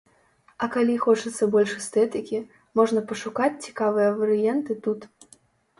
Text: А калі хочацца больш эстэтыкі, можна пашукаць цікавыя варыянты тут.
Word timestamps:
А 0.65 0.69
калі 0.75 0.95
хочацца 1.03 1.47
больш 1.55 1.75
эстэтыкі, 1.81 2.39
можна 2.81 2.99
пашукаць 3.13 3.55
цікавыя 3.69 4.09
варыянты 4.25 4.83
тут. 4.87 4.99